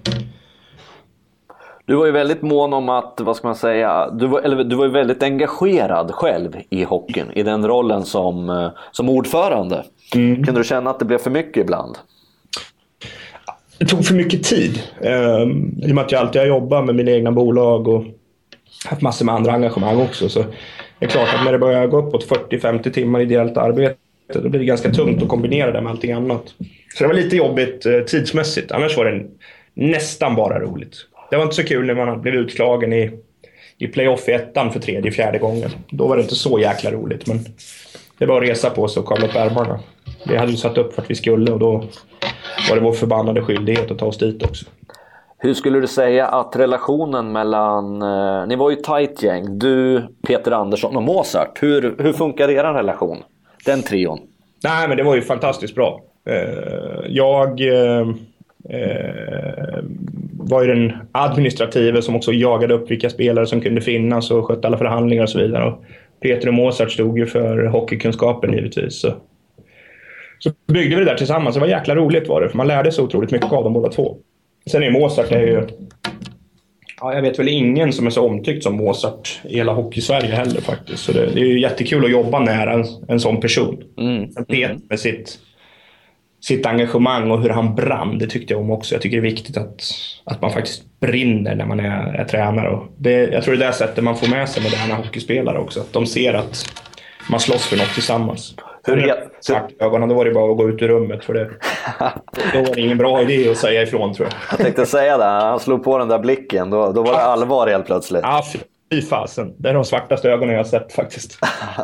[1.87, 4.75] Du var ju väldigt mån om att, vad ska man säga, du var, eller, du
[4.75, 9.85] var ju väldigt engagerad själv i hockeyn, i den rollen som, eh, som ordförande.
[10.15, 10.43] Mm.
[10.43, 11.97] Kunde du känna att det blev för mycket ibland?
[13.79, 14.81] Det tog för mycket tid.
[15.01, 18.03] Um, I och med att jag alltid har jobbat med mina egna bolag och
[18.85, 20.29] haft massor med andra engagemang också.
[20.29, 20.43] Så
[20.99, 23.97] det är klart att när det börjar gå uppåt 40-50 timmar ideellt arbete
[24.33, 26.53] då blir det ganska tungt att kombinera det med allting annat.
[26.95, 28.71] Så det var lite jobbigt eh, tidsmässigt.
[28.71, 29.25] Annars var det
[29.73, 30.95] nästan bara roligt.
[31.29, 33.11] Det var inte så kul när man blev utslagen i,
[33.77, 35.69] i playoff i ettan för tredje, fjärde gången.
[35.89, 37.39] Då var det inte så jäkla roligt, men
[38.17, 39.79] det var att resa på sig och kavla upp ärmarna.
[40.27, 41.83] Vi hade ju satt upp för att vi skulle och då
[42.69, 44.65] var det vår förbannade skyldighet att ta oss dit också.
[45.39, 50.51] Hur skulle du säga att relationen mellan, eh, ni var ju tajt gäng, du, Peter
[50.51, 51.63] Andersson och Mozart.
[51.63, 53.17] Hur, hur funkar er relation?
[53.65, 54.19] Den trion?
[54.63, 56.01] Nej, men det var ju fantastiskt bra.
[56.29, 58.07] Eh, jag eh,
[58.69, 59.83] eh,
[60.49, 64.67] var ju den administrativa som också jagade upp vilka spelare som kunde finnas och skötte
[64.67, 65.65] alla förhandlingar och så vidare.
[65.65, 65.83] Och
[66.21, 69.01] Peter och Mozart stod ju för hockeykunskapen givetvis.
[69.01, 69.13] Så,
[70.39, 71.55] så byggde vi det där tillsammans.
[71.55, 73.89] Det var jäkla roligt var det, för man lärde sig otroligt mycket av dem båda
[73.89, 74.17] två.
[74.71, 75.63] Sen är Mozart är ju...
[77.01, 80.61] Ja, jag vet väl ingen som är så omtyckt som Mozart i hela hockey-Sverige heller
[80.61, 81.03] faktiskt.
[81.03, 83.83] Så det, det är ju jättekul att jobba nära en, en sån person.
[83.97, 84.33] Mm.
[84.47, 85.39] Peter med sitt
[86.41, 88.95] sitt engagemang och hur han brann, det tyckte jag om också.
[88.95, 89.83] Jag tycker det är viktigt att,
[90.23, 92.69] att man faktiskt brinner när man är, är tränare.
[92.69, 95.79] Och det, jag tror det är det sättet man får med sig moderna hockeyspelare också.
[95.79, 96.65] Att de ser att
[97.29, 98.55] man slåss för något tillsammans.
[98.83, 101.23] Hur är svart ögonen, då var det bara att gå ut ur rummet.
[101.23, 101.45] För det,
[102.53, 104.37] då var det ingen bra idé att säga ifrån tror jag.
[104.51, 106.69] Jag tänkte säga det, han slog på den där blicken.
[106.69, 108.21] Då, då var det allvar helt plötsligt.
[108.23, 108.43] Ja,
[108.91, 111.39] Fy fasen, det är de svartaste ögonen jag har sett faktiskt.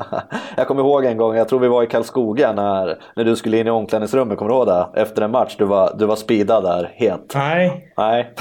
[0.58, 3.58] jag kommer ihåg en gång, jag tror vi var i Karlskoga när, när du skulle
[3.58, 5.02] in i omklädningsrummet, kommer du ihåg det?
[5.02, 7.36] Efter en match, du var, du var speedad där helt.
[7.36, 7.94] Nej.
[7.98, 8.34] Nej.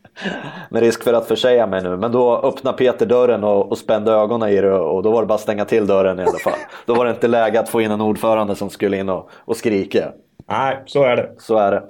[0.70, 4.12] Med risk för att försäga mig nu, men då öppnade Peter dörren och, och spände
[4.12, 6.58] ögonen i det och då var det bara att stänga till dörren i alla fall.
[6.86, 9.56] Då var det inte läge att få in en ordförande som skulle in och, och
[9.56, 10.12] skrika.
[10.48, 11.30] Nej, så är det.
[11.38, 11.82] Så är det.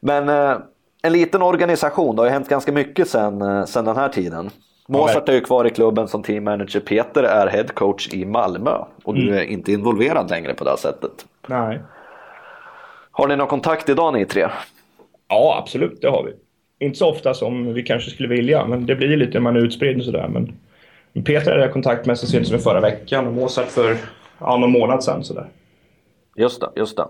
[0.00, 0.56] Men eh,
[1.02, 4.50] en liten organisation, det har ju hänt ganska mycket sen, eh, sen den här tiden.
[4.88, 6.80] Mozart är ju kvar i klubben som teammanager.
[6.80, 9.34] Peter är headcoach i Malmö och du mm.
[9.34, 11.26] är inte involverad längre på det här sättet.
[11.46, 11.80] Nej.
[13.10, 14.48] Har ni någon kontakt idag ni tre?
[15.28, 16.32] Ja, absolut, det har vi.
[16.86, 19.60] Inte så ofta som vi kanske skulle vilja, men det blir lite när man är
[19.60, 20.28] utspridd och sådär.
[20.28, 20.52] Men
[21.24, 23.96] Peter hade jag kontakt med så sent som förra veckan och Mozart för
[24.38, 25.24] ja, någon månad sedan.
[25.24, 25.48] Sådär.
[26.36, 27.06] Just det, just det.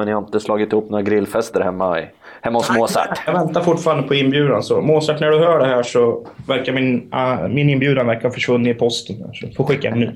[0.00, 2.04] Men ni har inte slagit ihop några grillfester hemma, i,
[2.40, 3.20] hemma hos Mozart?
[3.26, 4.62] Jag väntar fortfarande på inbjudan.
[4.62, 8.30] Så Mozart, när du hör det här så verkar min, uh, min inbjudan verkar ha
[8.30, 9.16] försvunnit i posten.
[9.34, 10.10] Så får skicka en ny.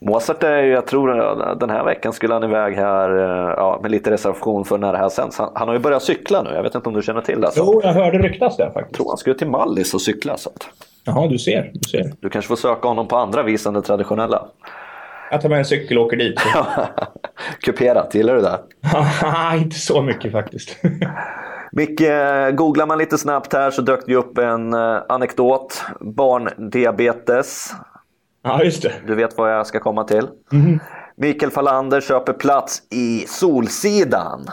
[0.00, 1.08] Mozart är ju, jag tror
[1.54, 4.98] den här veckan skulle han iväg här eh, ja, med lite reservation för när det
[4.98, 5.38] här sänds.
[5.38, 7.50] Han, han, har ju börjat cykla nu, jag vet inte om du känner till det?
[7.50, 7.60] Så.
[7.60, 8.86] Jo, jag hörde ryktas det faktiskt.
[8.90, 10.36] Jag tror han skulle till Mallis och cykla.
[10.36, 10.68] Så att...
[11.04, 12.12] Jaha, du ser, du ser.
[12.20, 14.48] Du kanske får söka honom på andra vis än det traditionella.
[15.30, 16.40] Jag tar med en cykel och åker dit.
[17.60, 18.60] Kuperat, gillar du det?
[19.58, 20.76] inte så mycket faktiskt.
[21.72, 22.10] Micke,
[22.52, 25.82] googlar man lite snabbt här så dök det upp en uh, anekdot.
[26.00, 27.72] Barndiabetes.
[28.42, 28.92] Ja, just det.
[29.06, 30.28] Du vet vad jag ska komma till.
[30.52, 30.80] Mm.
[31.16, 34.50] Mikael Falander köper plats i Solsidan.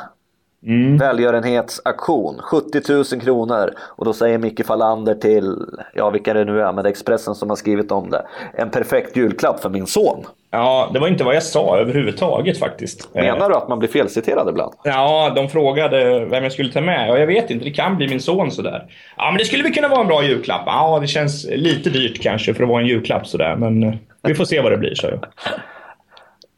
[0.66, 0.98] Mm.
[0.98, 3.74] Välgörenhetsaktion, 70 000 kronor.
[3.80, 5.56] Och då säger Micke Fallander till,
[5.94, 8.26] ja vilka det nu är, men det är Expressen som har skrivit om det.
[8.54, 10.26] En perfekt julklapp för min son.
[10.52, 13.14] Ja, det var inte vad jag sa överhuvudtaget faktiskt.
[13.14, 14.74] Menar du att man blir felciterad ibland?
[14.84, 17.12] Ja, de frågade vem jag skulle ta med.
[17.12, 18.86] Och jag vet inte, det kan bli min son sådär.
[19.18, 20.64] Ja, men det skulle väl kunna vara en bra julklapp.
[20.66, 23.56] Ja, det känns lite dyrt kanske för att vara en julklapp sådär.
[23.56, 25.20] Men vi får se vad det blir, så jag.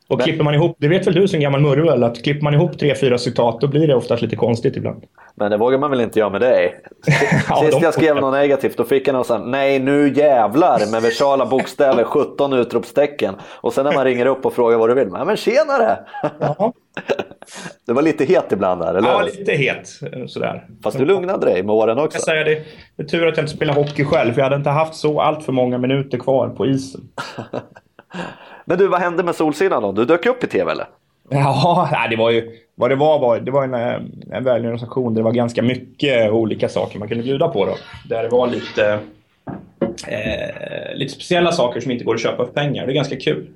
[0.10, 2.80] Och klipper man ihop, det vet väl du som gammal murvel, att klipper man ihop
[2.80, 5.04] tre, fyra citat då blir det oftast lite konstigt ibland.
[5.36, 6.76] Men det vågar man väl inte göra med dig?
[7.50, 11.02] Ja, Sist jag skrev något negativt då fick jag någon sån nej nu jävlar med
[11.02, 13.36] versala bokstäver, 17 utropstecken.
[13.62, 16.00] Och sen när man ringer upp och frågar vad du vill, "Ja, men tjenare!
[16.40, 16.74] Ja,
[17.88, 20.66] Det var lite het ibland där, eller ja lite het eh, sådär.
[20.84, 22.20] Fast du lugnade dig med åren Jag också.
[22.20, 22.62] ska säga det,
[22.98, 25.22] det är tur att jag inte spelar hockey själv, för jag hade inte haft så
[25.22, 27.02] allt för många minuter kvar på isen.
[28.70, 29.92] Men du, vad hände med Solsidan då?
[29.92, 30.86] Du dök upp i tv eller?
[31.30, 32.52] Ja, det var ju...
[32.76, 33.80] Vad det var var, det var en, eh,
[34.38, 37.66] en välgörenhetsorganisation där det var ganska mycket olika saker man kunde bjuda på.
[37.66, 37.76] Då.
[38.10, 39.00] Där det var lite,
[40.08, 42.86] eh, lite speciella saker som inte går att köpa för pengar.
[42.86, 43.48] Det är ganska kul.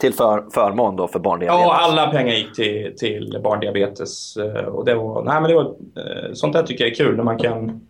[0.00, 1.64] Till för, förmån då för barndiabetes?
[1.66, 4.36] Ja, alla pengar gick till, till barndiabetes.
[4.36, 7.16] eh, Och det var, nej, men det var, eh, sånt där tycker jag är kul
[7.16, 7.80] när man kan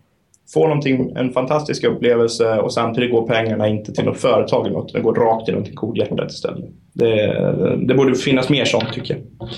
[0.53, 4.93] få någonting, en fantastisk upplevelse och samtidigt går pengarna inte till något företag eller något.
[4.93, 6.65] Det går rakt till någonting godhjärtat istället.
[6.93, 9.49] Det, det borde finnas mer sånt tycker jag.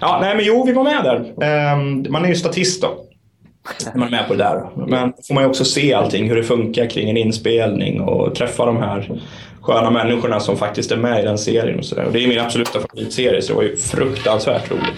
[0.00, 1.44] Ja, nej men jo, vi var med där.
[1.44, 2.88] Ehm, man är ju statist då.
[3.84, 4.86] när Man är med på det där.
[4.86, 8.66] Men får man ju också se allting, hur det funkar kring en inspelning och träffa
[8.66, 9.20] de här
[9.66, 11.78] sköna människorna som faktiskt är med i den serien.
[11.78, 12.04] Och så där.
[12.04, 14.94] Och det är min absoluta favoritserie, så det var ju fruktansvärt roligt.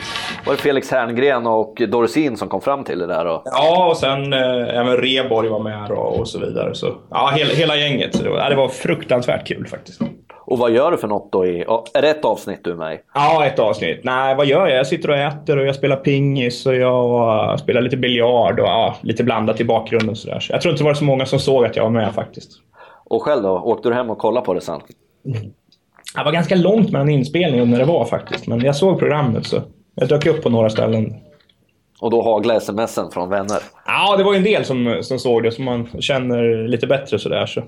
[0.47, 3.27] Var det Felix Herngren och Dorsin som kom fram till det där?
[3.27, 3.43] Och...
[3.45, 6.75] Ja, och sen eh, även Reborg var med och, och så vidare.
[6.75, 8.23] Så, ja, hela, hela gänget.
[8.23, 10.01] Det, var, det var fruktansvärt kul faktiskt.
[10.47, 11.47] och vad gör du för något då?
[11.47, 11.65] I...
[11.95, 12.99] Är det ett avsnitt du är med i?
[13.15, 14.01] Ja, ett avsnitt.
[14.03, 14.79] Nej, vad gör jag?
[14.79, 18.67] Jag sitter och äter och jag spelar pingis och jag uh, spelar lite biljard och
[18.67, 20.17] ja, lite blandat i bakgrunden.
[20.17, 20.41] Så där.
[20.41, 22.51] Så jag tror inte det var så många som såg att jag var med faktiskt.
[23.09, 23.51] Och själv då?
[23.51, 24.81] Åkte du hem och kollade på det sen?
[26.15, 28.47] Det var ganska långt mellan inspelningen när det var faktiskt.
[28.47, 29.63] Men jag såg programmet så
[29.95, 31.15] jag dök upp på några ställen.
[32.01, 33.59] Och då haglade smsen från vänner?
[33.87, 37.47] Ja, det var en del som, som såg det som man känner lite bättre sådär.
[37.47, 37.63] Så.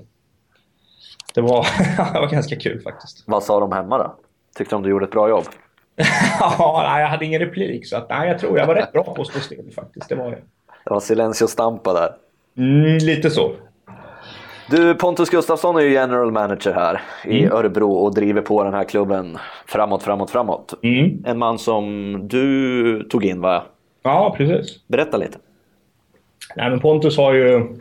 [1.33, 1.67] Det, var,
[2.13, 3.23] det var ganska kul faktiskt.
[3.27, 4.15] Vad sa de hemma då?
[4.57, 5.45] Tyckte de du gjorde ett bra jobb?
[6.39, 9.21] Ja, jag hade ingen replik så att, nej, jag tror jag var rätt bra på
[9.21, 10.09] att stå still faktiskt.
[10.09, 10.39] Det var jag.
[10.83, 12.15] Det var silencio stampa där.
[12.57, 13.51] Mm, lite så.
[14.71, 18.83] Du, Pontus Gustafsson är ju general manager här i Örebro och driver på den här
[18.83, 20.73] klubben framåt, framåt, framåt.
[20.83, 21.23] Mm.
[21.25, 23.63] En man som du tog in va?
[24.03, 24.87] Ja, precis.
[24.87, 25.37] Berätta lite.
[26.55, 27.77] Nej, men Pontus har ju...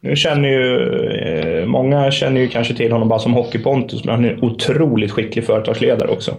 [0.00, 0.90] Nu känner ju...
[1.10, 5.12] Eh, många känner ju kanske till honom bara som Hockey-Pontus, men han är en otroligt
[5.12, 6.34] skicklig företagsledare också.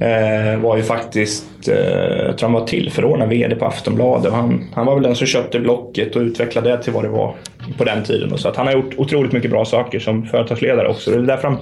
[0.00, 1.68] Eh, var ju faktiskt...
[1.68, 4.32] Eh, jag tror han var tillförordnad VD på Aftonbladet.
[4.32, 7.34] Han, han var väl den som köpte Blocket och utvecklade det till vad det var
[7.78, 8.32] på den tiden.
[8.32, 11.10] Och Så att han har gjort otroligt mycket bra saker som företagsledare också.
[11.10, 11.58] Det är därför han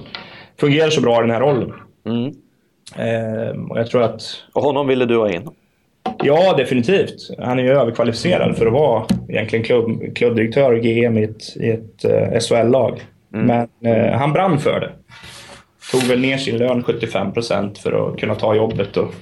[0.59, 1.73] fungerar så bra i den här rollen.
[2.05, 2.33] Mm.
[2.95, 4.21] Eh, och jag tror att
[4.53, 5.49] Och honom ville du ha in?
[6.23, 7.29] Ja, definitivt.
[7.39, 11.69] Han är ju överkvalificerad för att vara egentligen klubb, klubbdirektör och GM i ett, i
[11.69, 13.01] ett uh, SHL-lag.
[13.29, 14.91] Men eh, han brann för det.
[15.91, 19.13] Tog väl ner sin lön 75 procent för att kunna ta jobbet och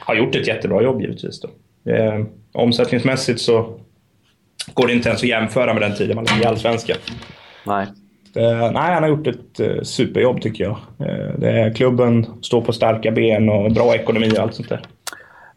[0.00, 1.40] har gjort ett jättebra jobb givetvis.
[1.40, 1.48] Då.
[1.92, 3.80] Eh, omsättningsmässigt så
[4.74, 6.96] går det inte ens att jämföra med den tiden man låg i Allsvenskan.
[7.64, 7.86] Nej.
[8.36, 10.76] Eh, nej, han har gjort ett eh, superjobb tycker jag.
[10.98, 14.80] Eh, det är, klubben står på starka ben och bra ekonomi och allt sånt där.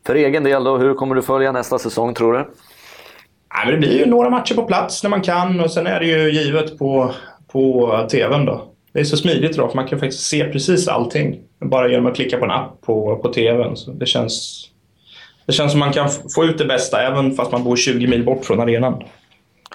[0.08, 2.40] För egen del då, hur kommer du följa nästa säsong tror du?
[2.40, 6.00] Nej, men det blir ju några matcher på plats när man kan och sen är
[6.00, 7.12] det ju givet på,
[7.52, 8.66] på TVn då.
[8.94, 11.40] Det är så smidigt idag för man kan faktiskt se precis allting.
[11.60, 13.76] Bara genom att klicka på en app på, på TVn.
[13.76, 14.66] Så det, känns,
[15.50, 18.26] det känns som man kan få ut det bästa även fast man bor 20 mil
[18.26, 19.04] bort från arenan.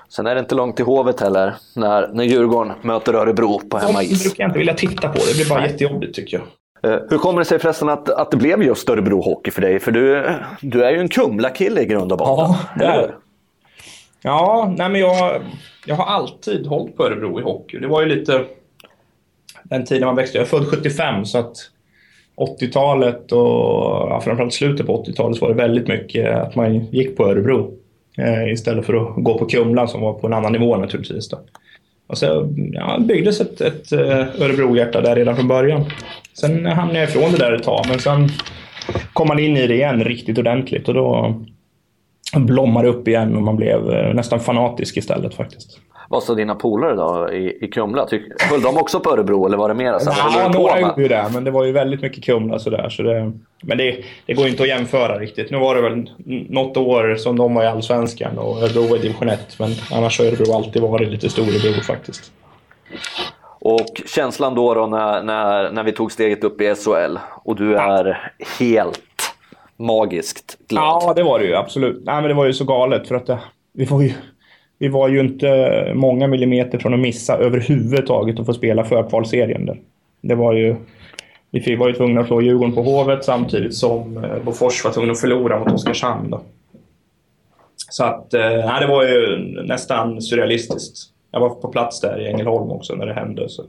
[0.08, 3.86] Sen är det inte långt till Hovet heller, när, när Djurgården möter Örebro på Det
[3.86, 4.22] hemmais.
[4.22, 5.18] brukar jag inte vilja titta på.
[5.28, 6.40] Det blir bara jättejobbigt tycker
[6.82, 6.92] jag.
[6.92, 9.80] Eh, Hur kommer det sig förresten att, att det blev just Örebro Hockey för dig?
[9.80, 12.34] För du, du är ju en Kumla-kille i grund och botten.
[12.44, 13.14] Ja, det är det.
[14.22, 15.40] Ja, nej men jag,
[15.86, 17.78] jag har alltid hållit på Örebro i hockey.
[17.78, 18.44] Det var ju lite
[19.64, 20.38] den tiden man växte.
[20.38, 21.56] Jag är född 75 så att
[22.36, 23.40] 80-talet och
[24.10, 27.72] ja, framförallt slutet på 80-talet var det väldigt mycket att man gick på Örebro.
[28.18, 31.28] Eh, istället för att gå på Kumla som var på en annan nivå naturligtvis.
[31.28, 31.38] Då.
[32.06, 35.84] Och så ja, det byggdes ett, ett Örebrohjärta Örebro-hjärta där redan från början.
[36.32, 38.28] Sen hamnade jag ifrån det där ett tag men sen
[39.12, 41.40] kom man in i det igen riktigt ordentligt och då
[42.36, 45.80] blommade det upp igen och man blev eh, nästan fanatisk istället faktiskt.
[46.08, 48.06] Vad sa dina polare då i, i Kumla?
[48.06, 51.02] Tyck, höll de också på Örebro eller var det mera så här, Ja, några gjorde
[51.02, 52.88] ju det, men det var ju väldigt mycket Kumla sådär.
[52.88, 55.50] Så det, men det, det går ju inte att jämföra riktigt.
[55.50, 56.10] Nu var det väl
[56.48, 60.18] något år som de var i Allsvenskan och Örebro var i division 1, men annars
[60.18, 62.32] har Örebro alltid varit lite storebror faktiskt.
[63.60, 67.76] Och känslan då, då när, när, när vi tog steget upp i SHL och du
[67.76, 69.00] är helt
[69.76, 71.02] magiskt glad.
[71.02, 72.02] Ja, det var det ju absolut.
[72.04, 73.38] Nej, men det var ju så galet för att det,
[73.72, 74.12] vi var ju
[74.78, 79.80] vi var ju inte många millimeter från att missa överhuvudtaget att få spela förkvalserien där.
[80.20, 80.76] Det var ju
[81.50, 85.12] vi var ju tvungna att slå Djurgården på Hovet samtidigt som eh, Bofors var tvungna
[85.12, 86.30] att förlora mot Oskarshamn.
[86.30, 86.40] Då.
[87.76, 90.96] Så att, eh, nej, det var ju nästan surrealistiskt.
[91.30, 93.48] Jag var på plats där i Ängelholm också när det hände.
[93.48, 93.62] Så.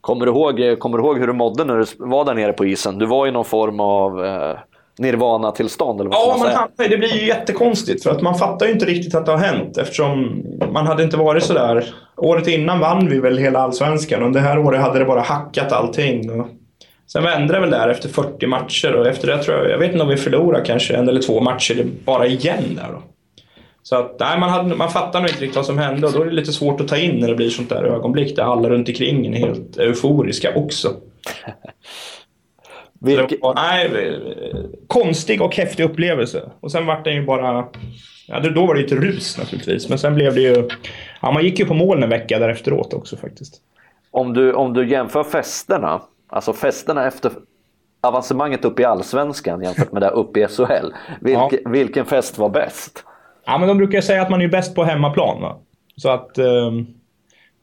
[0.00, 2.66] Kommer du, ihåg, kommer du ihåg hur du mådde när du var där nere på
[2.66, 2.98] isen?
[2.98, 4.58] Du var i någon form av eh,
[4.98, 6.00] nirvana-tillstånd?
[6.00, 9.14] Ja, man man hamnar, det blir ju jättekonstigt för att man fattar ju inte riktigt
[9.14, 11.94] att det har hänt eftersom man hade inte varit sådär.
[12.16, 15.72] Året innan vann vi väl hela allsvenskan och det här året hade det bara hackat
[15.72, 16.40] allting.
[16.40, 16.46] Och
[17.06, 19.92] sen vände det väl där efter 40 matcher och efter det tror jag, jag vet
[19.92, 23.02] inte om vi förlorade kanske en eller två matcher bara igen där då.
[23.82, 26.22] Så att, nej, man, hade, man fattar nog inte riktigt vad som hände och då
[26.22, 28.70] är det lite svårt att ta in när det blir sånt där ögonblick där alla
[28.70, 30.88] runt omkring är helt euforiska också.
[33.00, 33.36] Vilke...
[33.40, 34.20] Var, nej,
[34.86, 36.50] konstig och häftig upplevelse.
[36.60, 37.68] Och sen vart den ju bara...
[38.26, 40.68] Ja, då var det ju ett rus naturligtvis, men sen blev det ju...
[41.22, 43.54] Ja, man gick ju på mål en vecka därefteråt också faktiskt.
[44.10, 47.32] Om du, om du jämför festerna, alltså festerna efter
[48.00, 50.92] avancemanget upp i Allsvenskan jämfört med det uppe i SHL.
[51.20, 51.70] Vilke, ja.
[51.70, 53.04] Vilken fest var bäst?
[53.46, 55.42] Ja, men de brukar säga att man är bäst på hemmaplan.
[55.42, 55.58] Va?
[55.96, 56.38] Så att...
[56.38, 56.86] Ehm,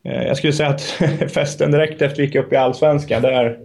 [0.04, 0.82] eh, jag skulle säga att
[1.34, 3.60] festen direkt efter vi gick upp i Allsvenskan, där,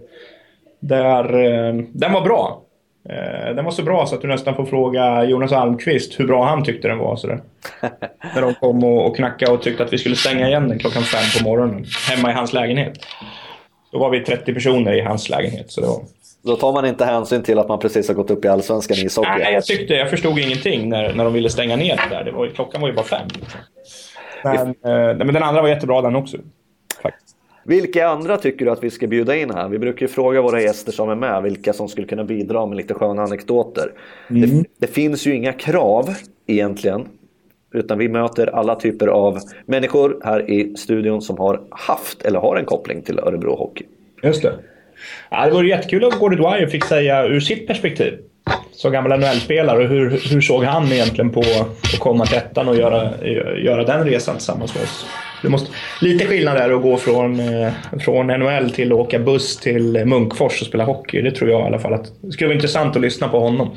[0.81, 2.62] där, eh, den var bra.
[3.09, 6.45] Eh, den var så bra så att du nästan får fråga Jonas Almqvist hur bra
[6.45, 7.16] han tyckte den var.
[7.16, 7.40] Sådär.
[8.35, 11.03] När de kom och, och knackade och tyckte att vi skulle stänga igen den klockan
[11.03, 11.85] fem på morgonen.
[12.11, 12.99] Hemma i hans lägenhet.
[13.93, 15.71] Då var vi 30 personer i hans lägenhet.
[15.71, 16.01] Så det var...
[16.43, 19.01] Då tar man inte hänsyn till att man precis har gått upp i Allsvenskan i
[19.01, 19.38] ishockey?
[19.38, 22.25] Nej, jag tyckte, jag förstod ingenting när, när de ville stänga ner det där.
[22.25, 23.29] Det var, klockan var ju bara fem.
[24.45, 26.37] Men, eh, men den andra var jättebra den också.
[27.64, 29.68] Vilka andra tycker du att vi ska bjuda in här?
[29.68, 32.77] Vi brukar ju fråga våra gäster som är med vilka som skulle kunna bidra med
[32.77, 33.92] lite sköna anekdoter.
[34.31, 34.40] Mm.
[34.42, 36.14] Det, det, finns ju inga krav
[36.46, 37.09] egentligen.
[37.75, 42.57] Utan vi möter alla typer av människor här i studion som har haft eller har
[42.57, 43.85] en koppling till Örebro Hockey.
[44.23, 44.53] Just det.
[45.31, 48.18] Ja, det vore jättekul om Gordon Dwyer fick säga ur sitt perspektiv.
[48.73, 53.27] Som gammal NHL-spelare, hur, hur såg han egentligen på att komma till ettan och göra,
[53.57, 55.07] göra den resan tillsammans med oss?
[55.42, 59.57] Det måste, lite skillnad är att gå från, eh, från NHL till att åka buss
[59.57, 61.22] till Munkfors och spela hockey.
[61.22, 61.94] Det tror jag i alla fall.
[61.94, 63.70] Att, det skulle vara intressant att lyssna på honom.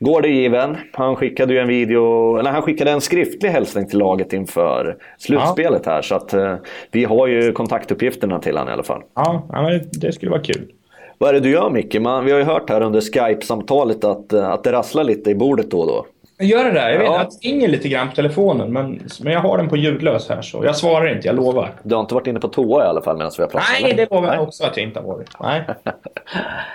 [0.00, 0.76] Går det given.
[0.92, 5.86] Han skickade ju en video, eller han skickade en skriftlig hälsning till laget inför slutspelet
[5.86, 6.02] här.
[6.02, 6.54] Så att eh,
[6.90, 9.02] vi har ju kontaktuppgifterna till honom i alla fall.
[9.14, 10.72] Ja, ja det skulle vara kul.
[11.18, 12.00] Vad är det du gör Micke?
[12.00, 15.34] Man, vi har ju hört här under Skype-samtalet att, eh, att det rasslar lite i
[15.34, 16.06] bordet då och då.
[16.40, 16.90] Gör det där?
[16.90, 17.20] Jag vet ja.
[17.20, 20.42] att det ringer lite grann på telefonen, men, men jag har den på ljudlös här
[20.42, 21.72] så jag svarar inte, jag lovar.
[21.82, 23.68] Du har inte varit inne på toa i alla fall medan vi har pratat?
[23.82, 25.28] Nej, det lovar jag också att jag inte har varit.
[25.40, 25.64] Nej.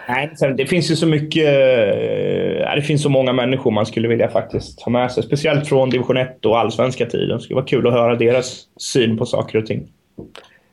[0.39, 1.47] Nej, det finns ju så mycket...
[1.47, 5.23] Eh, det finns så många människor man skulle vilja faktiskt ha med sig.
[5.23, 7.37] Speciellt från division 1 och allsvenska tiden.
[7.37, 9.87] Det skulle vara kul att höra deras syn på saker och ting.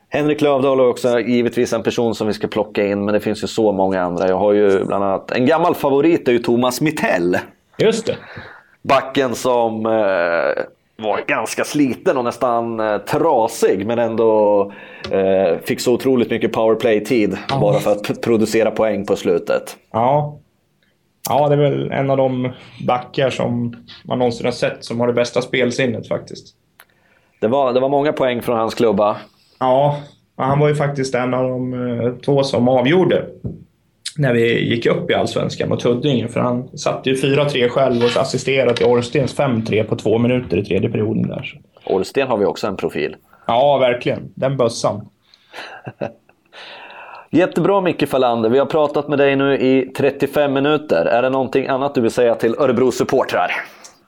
[0.08, 3.42] Henrik Lövdahl är också givetvis en person som vi ska plocka in, men det finns
[3.42, 4.28] ju så många andra.
[4.28, 5.30] Jag har ju bland annat...
[5.30, 7.38] En gammal favorit är ju Thomas Mittell.
[7.78, 8.16] Just det.
[8.82, 10.64] Backen som eh,
[10.96, 14.72] var ganska sliten och nästan eh, trasig men ändå
[15.10, 17.60] eh, fick så otroligt mycket powerplay-tid ja.
[17.60, 19.76] bara för att producera poäng på slutet.
[19.92, 20.38] Ja.
[21.28, 22.52] ja, det är väl en av de
[22.86, 26.54] backar som man någonsin har sett som har det bästa spelsinnet faktiskt.
[27.40, 29.16] Det var, det var många poäng från hans klubba.
[29.58, 29.96] Ja,
[30.36, 33.26] han var ju faktiskt en av de två som avgjorde
[34.16, 36.28] när vi gick upp i Allsvenskan mot Huddinge.
[36.28, 40.64] För han satte ju 4-3 själv och assisterade till Orstens 5-3 på två minuter i
[40.64, 41.28] tredje perioden.
[41.28, 41.60] Där.
[41.84, 43.16] Orsten har vi också en profil.
[43.46, 44.32] Ja, verkligen.
[44.34, 45.08] Den bössan.
[47.30, 48.50] Jättebra Micke Fallander.
[48.50, 51.06] Vi har pratat med dig nu i 35 minuter.
[51.06, 53.50] Är det någonting annat du vill säga till Örebro supportrar?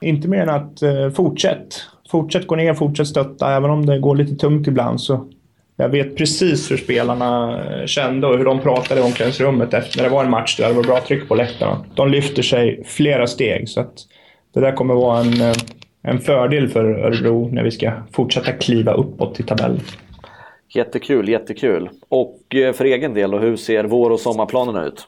[0.01, 1.67] Inte mer än att eh, fortsätt.
[2.11, 3.53] Fortsätt gå ner, fortsätt stötta.
[3.53, 5.29] Även om det går lite tungt ibland så
[5.77, 10.05] jag vet precis hur spelarna eh, kände och hur de pratade i omklädningsrummet efter när
[10.05, 11.85] det var en match där det var bra tryck på läktarna.
[11.95, 13.95] De lyfter sig flera steg, så att
[14.55, 15.55] det där kommer vara en, eh,
[16.03, 19.81] en fördel för Örebro när vi ska fortsätta kliva uppåt i tabellen.
[20.75, 21.91] Jättekul, jättekul.
[22.09, 25.07] Och eh, för egen del, hur ser vår och sommarplanerna ut?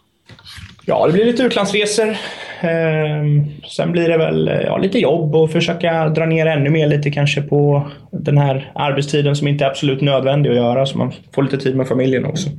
[0.86, 2.16] Ja, det blir lite utlandsresor.
[2.60, 7.10] Ehm, sen blir det väl ja, lite jobb och försöka dra ner ännu mer lite
[7.10, 11.42] kanske på den här arbetstiden som inte är absolut nödvändig att göra så man får
[11.42, 12.50] lite tid med familjen också.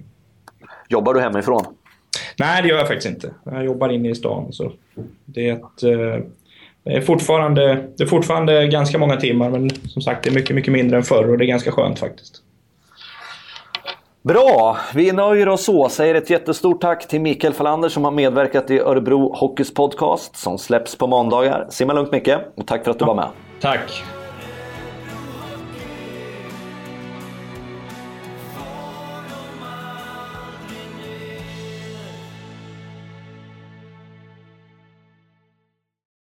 [0.90, 1.66] Jobbar du hemifrån?
[2.40, 3.32] Nej, det gör jag faktiskt inte.
[3.44, 4.54] Jag jobbar inne i stan.
[4.54, 4.72] Så
[5.26, 6.26] det, är ett, eh,
[6.84, 10.56] det, är fortfarande, det är fortfarande ganska många timmar men som sagt det är mycket,
[10.56, 12.42] mycket mindre än förr och det är ganska skönt faktiskt.
[14.28, 15.90] Bra, vi nöjer oss så.
[15.90, 20.58] Säger ett jättestort tack till Mikael Falander som har medverkat i Örebro Hockeys podcast som
[20.58, 21.68] släpps på måndagar.
[21.70, 23.28] Simma lugnt Micke och tack för att du var med.
[23.62, 24.04] Tack.